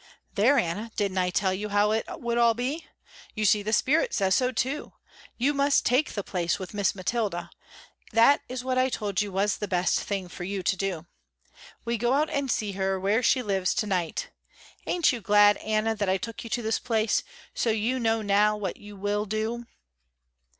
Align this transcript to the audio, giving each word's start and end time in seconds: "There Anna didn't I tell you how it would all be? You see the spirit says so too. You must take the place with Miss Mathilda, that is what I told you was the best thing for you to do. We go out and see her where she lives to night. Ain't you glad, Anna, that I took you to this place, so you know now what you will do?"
"There 0.33 0.57
Anna 0.57 0.89
didn't 0.95 1.19
I 1.19 1.29
tell 1.29 1.53
you 1.53 1.69
how 1.69 1.91
it 1.91 2.05
would 2.09 2.39
all 2.39 2.55
be? 2.55 2.87
You 3.35 3.45
see 3.45 3.61
the 3.61 3.71
spirit 3.71 4.15
says 4.15 4.33
so 4.33 4.51
too. 4.51 4.93
You 5.37 5.53
must 5.53 5.85
take 5.85 6.13
the 6.13 6.23
place 6.23 6.57
with 6.57 6.73
Miss 6.73 6.95
Mathilda, 6.95 7.51
that 8.11 8.41
is 8.49 8.63
what 8.63 8.79
I 8.79 8.89
told 8.89 9.21
you 9.21 9.31
was 9.31 9.57
the 9.57 9.67
best 9.67 9.99
thing 10.01 10.27
for 10.27 10.43
you 10.43 10.63
to 10.63 10.75
do. 10.75 11.05
We 11.85 11.99
go 11.99 12.13
out 12.13 12.31
and 12.31 12.49
see 12.49 12.71
her 12.71 12.99
where 12.99 13.21
she 13.21 13.43
lives 13.43 13.75
to 13.75 13.85
night. 13.85 14.31
Ain't 14.87 15.11
you 15.11 15.21
glad, 15.21 15.57
Anna, 15.57 15.93
that 15.95 16.09
I 16.09 16.17
took 16.17 16.43
you 16.43 16.49
to 16.49 16.63
this 16.63 16.79
place, 16.79 17.21
so 17.53 17.69
you 17.69 17.99
know 17.99 18.23
now 18.23 18.57
what 18.57 18.77
you 18.77 18.95
will 18.97 19.25
do?" 19.27 19.67